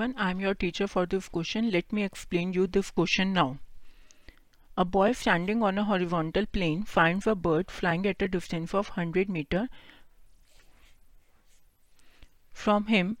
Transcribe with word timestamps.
I 0.00 0.30
am 0.30 0.40
your 0.40 0.54
teacher 0.54 0.86
for 0.86 1.04
this 1.04 1.28
question. 1.28 1.70
Let 1.70 1.92
me 1.92 2.04
explain 2.04 2.54
you 2.54 2.66
this 2.66 2.90
question 2.90 3.34
now. 3.34 3.58
A 4.74 4.84
boy 4.84 5.12
standing 5.12 5.62
on 5.62 5.76
a 5.76 5.84
horizontal 5.84 6.46
plane 6.46 6.84
finds 6.84 7.26
a 7.26 7.34
bird 7.34 7.70
flying 7.70 8.06
at 8.06 8.22
a 8.22 8.28
distance 8.28 8.72
of 8.72 8.88
100 8.88 9.28
meter 9.28 9.68
from 12.50 12.86
him 12.86 13.18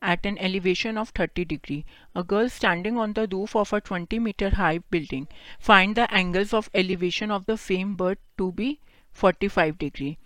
at 0.00 0.24
an 0.24 0.38
elevation 0.38 0.96
of 0.96 1.10
30 1.10 1.44
degree. 1.44 1.84
A 2.14 2.24
girl 2.24 2.48
standing 2.48 2.96
on 2.96 3.12
the 3.12 3.28
roof 3.30 3.54
of 3.54 3.74
a 3.74 3.82
20 3.82 4.18
meter 4.18 4.48
high 4.48 4.78
building 4.78 5.28
find 5.58 5.94
the 5.94 6.10
angles 6.10 6.54
of 6.54 6.70
elevation 6.72 7.30
of 7.30 7.44
the 7.44 7.58
same 7.58 7.96
bird 7.96 8.16
to 8.38 8.50
be 8.52 8.80
45 9.12 9.76
degree. 9.76 10.16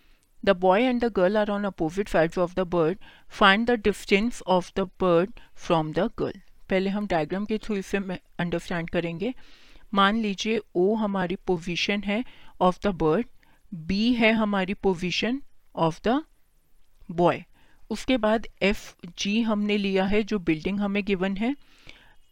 The 0.42 0.54
boy 0.54 0.82
and 0.82 1.00
the 1.00 1.10
girl 1.10 1.36
are 1.36 1.50
on 1.50 1.64
opposite 1.64 2.08
sides 2.08 2.38
of 2.38 2.54
the 2.54 2.64
bird. 2.66 2.98
Find 3.28 3.66
the 3.66 3.76
distance 3.78 4.40
of 4.46 4.72
the 4.74 4.86
bird 4.86 5.40
from 5.56 5.92
the 5.92 6.08
girl. 6.16 6.38
पहले 6.70 6.90
हम 6.90 7.06
diagram 7.06 7.44
के 7.44 7.58
through 7.58 7.76
इसे 7.76 7.98
understand 7.98 8.90
करेंगे 8.90 9.34
मान 9.94 10.16
लीजिए 10.22 10.60
ओ 10.76 10.94
हमारी 10.96 11.36
position 11.46 12.02
है 12.04 12.24
of 12.60 12.78
the 12.86 12.94
bird 13.02 13.26
B 13.72 14.12
है 14.14 14.32
हमारी 14.32 14.74
पोजीशन 14.82 15.40
ऑफ़ 15.86 16.00
द 16.08 16.22
बॉय 17.20 17.42
उसके 17.90 18.16
बाद 18.24 18.46
एफ़ 18.62 18.92
जी 19.18 19.40
हमने 19.42 19.76
लिया 19.76 20.04
है 20.04 20.22
जो 20.22 20.38
बिल्डिंग 20.50 20.80
हमें 20.80 21.04
गिवन 21.04 21.36
है 21.36 21.54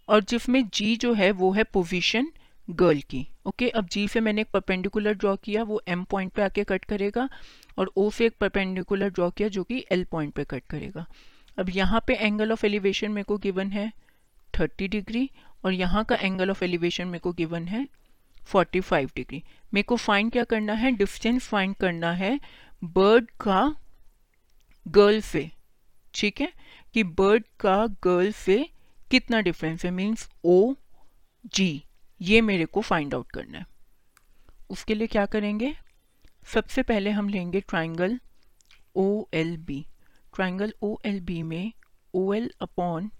और 0.08 0.24
जिसमें 0.24 0.62
जी 0.74 0.94
जो 0.96 1.12
है 1.14 1.30
वो 1.40 1.50
है 1.52 1.64
पोजीशन 1.72 2.30
गर्ल 2.68 3.00
की। 3.00 3.26
ओके 3.46 3.68
अब 3.70 3.88
जी 3.88 4.06
से 4.08 4.20
मैंने 4.20 4.40
एक 4.40 4.50
परपेंडिकुलर 4.52 5.14
ड्रॉ 5.14 5.34
किया, 5.36 5.62
वो 5.62 5.80
एम 5.88 6.04
पॉइंट 6.04 6.32
पे 6.32 6.42
आके 6.42 6.64
कट 6.64 6.84
करेगा 6.84 7.28
और 7.78 7.92
ओ 7.96 8.10
से 8.10 8.26
एक 8.26 8.36
परपेंडिकुलर 8.40 9.10
ड्रॉ 9.10 9.30
किया 9.30 9.48
जो 9.48 9.64
कि 9.64 9.84
एल 9.92 10.04
पॉइंट 10.04 10.34
पे 10.34 10.44
कट 10.44 10.66
करेगा। 10.70 11.06
अब 11.58 11.70
यहाँ 11.70 12.02
पे 12.06 12.14
एंगल 12.14 12.52
ऑफ़ 12.52 12.66
एलिवेशन 12.66 13.10
मेरे 13.10 13.24
को 13.24 13.38
गिवन 13.38 13.70
है 13.72 13.90
थर्टी 14.54 14.88
डिग्री 14.88 15.28
और 15.64 15.72
यहाँ 15.72 16.04
का 16.04 16.16
एंगल 16.16 16.50
ऑफ़ 16.50 16.64
एलिवेशन 16.64 17.06
मेरे 17.06 17.18
को 17.18 17.32
गिवन 17.32 17.68
है 17.68 17.86
फोर्टी 18.42 18.80
फाइव 18.80 19.10
डिग्री 19.16 19.42
मेरे 19.74 19.82
को 19.82 19.96
फाइंड 19.96 20.30
क्या 20.32 20.44
करना 20.44 20.72
है? 20.72 20.90
डिस्टेंस 20.92 21.48
फाइंड 21.48 21.74
करना 21.76 22.12
है 22.12 22.38
बर्ड 22.84 23.30
का 23.40 23.74
गर्ल 24.86 25.20
से। 25.20 25.50
ठीक 26.14 26.40
है? 26.40 26.52
कि 26.94 27.02
बर्ड 27.04 27.44
का 27.60 27.86
गर्ल 28.04 28.32
से 28.34 28.64
कितना 29.10 29.40
डिफरेंस 29.40 29.84
है? 29.84 29.90
मीन्स 29.90 30.28
ओ 30.44 30.74
जी 31.46 31.84
ये 32.20 32.40
मेरे 32.40 32.64
को 32.64 32.80
फाइंड 32.80 33.14
आउट 33.14 33.30
करना 33.30 33.58
है। 33.58 33.66
उसके 34.70 34.94
लिए 34.94 35.06
क्या 35.06 35.26
करेंगे? 35.26 35.74
सबसे 36.54 36.82
पहले 36.82 37.10
हम 37.10 37.28
लेंगे 37.28 37.60
triangle 37.60 38.18
O 38.96 39.24
L 39.34 39.56
B 39.56 39.84
triangle 40.34 40.72
O 40.82 40.96
L 41.06 41.20
B 41.20 41.42
में 41.42 41.72
O 42.14 42.32
L 42.34 42.50
upon 42.60 43.10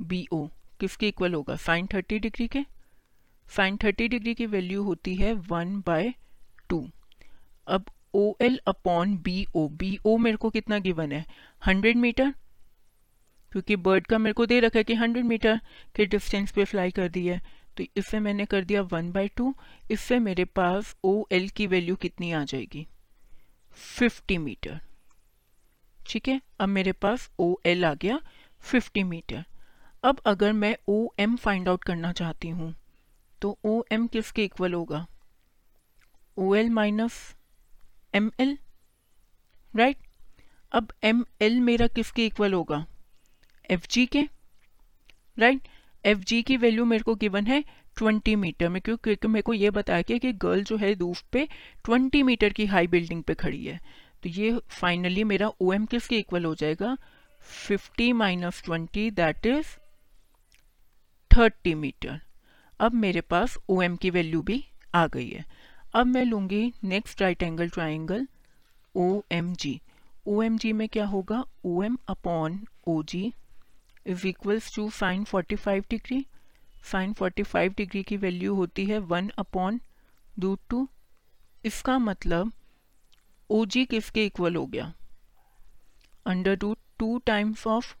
B 0.00 0.26
O 0.32 0.46
किसके 0.80 1.08
इक्वल 1.08 1.34
होगा? 1.34 1.56
साइन 1.56 1.86
थर्टी 1.94 2.18
डिग्री 2.18 2.46
के। 2.48 2.64
साइन 3.46 3.76
थर्टी 3.76 4.08
डिग्री 4.08 4.34
की 4.34 4.46
वैल्यू 4.46 4.82
होती 4.82 5.14
है 5.16 5.32
वन 5.32 5.76
बाय 5.86 6.12
टू 6.68 6.88
अब 7.66 7.90
O 8.14 8.34
L 8.40 8.60
upon 8.66 9.16
B 9.16 9.46
O 9.54 9.68
B 9.68 9.98
O 10.06 10.16
मेरे 10.16 10.36
को 10.36 10.50
कितना 10.50 10.78
गिवन 10.78 11.12
है? 11.12 11.24
हंड्रेड 11.66 11.96
मीटर 11.96 12.34
क्योंकि 13.52 13.76
बर्ड 13.76 14.06
का 14.06 14.18
मेरे 14.18 14.32
को 14.32 14.46
दे 14.46 14.60
रखा 14.60 14.78
है 14.78 14.84
कि 14.84 14.94
हंड्रेड 14.94 15.24
मीटर 15.24 15.60
के 15.96 16.06
डिस्टेंस 16.06 16.52
पे 16.52 16.64
फ्लाई 16.64 16.90
कर 16.90 17.08
दी 17.08 17.26
है। 17.26 17.40
तो 17.76 17.84
इससे 17.96 18.18
मैंने 18.20 18.44
कर 18.46 18.64
दिया 18.64 18.82
वन 18.82 19.10
बाई 19.12 19.28
टू 19.28 19.54
इससे 19.90 20.18
मेरे 20.18 20.44
पास 20.56 20.94
ओ 21.04 21.12
एल 21.32 21.48
की 21.48 21.66
वैल्यू 21.66 21.96
कितनी 21.96 22.30
आ 22.32 22.42
जाएगी? 22.44 22.86
फिफ्टी 23.72 24.38
मीटर 24.38 24.80
ठीक 25.98 26.28
है? 26.28 26.40
अब 26.60 26.68
मेरे 26.68 26.92
पास 26.92 27.30
ओ 27.38 27.54
एल 27.66 27.84
आ 27.84 27.92
गया 27.94 28.20
फिफ्टी 28.62 29.02
मीटर 29.04 29.44
अब 30.04 30.20
अगर 30.26 30.52
मैं 30.52 30.76
ओ 30.88 31.08
एम 31.18 31.36
फाइंड 31.36 31.68
आउट 31.68 31.84
करना 31.84 32.12
चाहती 32.12 32.48
हूँ 32.48 32.74
तो 33.42 33.56
ओ 33.64 33.82
एम 33.92 34.06
किसके 34.06 34.44
इक्वल 34.44 34.74
होगा? 34.74 35.06
O 36.36 36.54
L 36.54 36.70
minus 36.70 37.14
M 38.14 38.30
L 38.40 38.56
right 39.74 39.96
अब 40.72 40.92
एम 41.04 41.24
एल 41.42 41.60
मेरा 41.60 41.86
किसके 41.86 42.26
इक्वल 42.26 42.52
होगा? 42.54 42.84
एफ़ 43.70 43.86
जी 43.90 44.06
के 44.06 44.22
राइट 45.38 45.58
right? 45.58 45.73
एफ़ 46.04 46.18
जी 46.20 46.42
की 46.42 46.56
वैल्यू 46.56 46.84
मेरे 46.84 47.02
को 47.02 47.14
गिवन 47.14 47.46
है 47.46 47.62
ट्वेंटी 47.96 48.34
मीटर 48.36 48.68
में, 48.68 48.80
क्यों 48.82 48.96
क्योंकि 48.96 49.28
मेरे 49.28 49.42
को 49.42 49.54
ये 49.54 49.70
बताया 49.70 50.02
गया 50.02 50.18
कि 50.18 50.32
गर्ल 50.34 50.62
जो 50.64 50.76
है 50.76 50.92
रूफ 50.94 51.22
पे 51.32 51.46
ट्वेंटी 51.84 52.22
मीटर 52.22 52.52
की 52.52 52.66
हाई 52.66 52.86
बिल्डिंग 52.86 53.22
पे 53.22 53.34
खड़ी 53.34 53.64
है। 53.64 53.78
तो 54.22 54.28
ये 54.28 54.58
फाइनली 54.70 55.24
मेरा 55.24 55.48
ओ 55.60 55.72
एम 55.72 55.86
किसके 55.86 56.18
इक्वल 56.18 56.44
हो 56.44 56.54
जाएगा? 56.54 56.96
Fifty 57.40 58.12
minus 58.12 58.62
twenty 58.64 59.10
that 59.10 59.46
is 59.46 59.76
thirty 61.30 61.74
metre 61.74 62.20
अब 62.80 62.94
मेरे 62.94 63.20
पास 63.20 63.56
ओ 63.68 63.80
एम 63.82 63.96
की 63.96 64.10
वैल्यू 64.10 64.42
भी 64.42 64.64
आ 64.94 65.06
गई 65.06 65.28
है। 65.28 65.44
अब 65.94 66.06
मैं 66.06 66.24
लूँगी 66.24 66.72
next 66.84 67.22
right 67.22 67.42
angle 67.42 67.68
triangle 67.68 68.26
O 68.94 69.20
M 69.32 69.52
G 69.54 69.80
O 70.26 70.42
M 70.42 70.56
G 70.58 70.72
में 70.72 70.88
क्या 70.88 71.06
होगा? 71.06 71.44
O 71.64 71.82
M 71.82 71.96
upon 72.08 72.60
O 72.88 73.02
G 73.02 73.32
is 74.06 74.26
equals 74.26 74.74
to 74.74 74.88
sine 74.90 75.24
45 75.24 75.88
degree 75.90 76.24
sine 76.90 77.12
45 77.12 77.76
degree 77.76 78.02
की 78.02 78.16
वैल्यू 78.16 78.54
होती 78.54 78.84
है 78.86 78.98
वन 79.12 79.28
अपॉन 79.38 79.80
रूट 80.38 80.60
टू 80.70 80.88
इसका 81.64 81.98
मतलब 81.98 82.52
ओ 83.50 83.64
जी 83.66 83.84
किसके 83.84 84.24
इक्वल 84.26 84.56
हो 84.56 84.66
गया? 84.66 84.92
Under 86.26 86.58
root 86.58 86.78
two 86.98 87.18
times 87.26 87.66
of 87.66 87.94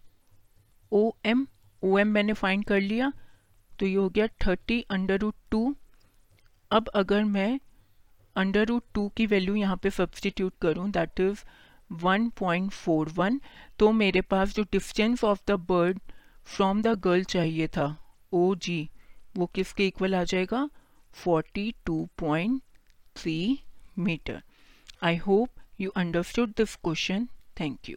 O 0.92 1.10
M 1.26 1.46
O 1.82 1.98
M 1.98 2.08
मैंने 2.08 2.32
फाइंड 2.32 2.64
कर 2.64 2.80
लिया 2.80 3.12
तो 3.72 3.86
ये 3.86 3.94
हो 3.94 4.08
गया 4.08 4.26
थर्टी 4.46 4.80
अंडर 4.90 5.18
रूट 5.18 5.34
टू 5.50 5.74
अब 6.70 6.88
अगर 6.94 7.24
मैं 7.24 7.58
अंडर 8.36 8.66
रूट 8.66 8.84
टू 8.94 9.08
की 9.08 9.26
वैल्यू 9.26 9.54
यहाँ 9.54 9.76
पे 9.76 9.90
सब्सटीट्यूट 9.90 10.54
करूँ 10.62 10.90
दैट 10.90 11.20
इज़ 11.20 11.44
1.41 11.92 13.40
तो 13.78 13.92
मेरे 13.92 14.20
पास 14.20 14.54
जो 14.54 14.62
distance 14.62 15.24
of 15.24 15.40
the 15.48 15.50
bird 15.50 15.98
from 16.44 16.82
the 16.82 16.86
girl 16.86 17.24
चाहिए 17.24 17.68
था। 17.68 18.14
ओ 18.32 18.54
जी 18.54 18.90
वो 19.36 19.46
किसके 19.46 19.86
इक्वल 19.86 20.14
आ 20.14 20.24
जाएगा? 20.24 20.70
42.3 21.28 23.56
metre 23.98 24.42
I 25.02 25.16
hope 25.16 25.48
you 25.80 25.90
understood 25.90 26.50
this 26.50 26.76
question 26.76 27.28
thank 27.60 27.78
you 27.88 27.96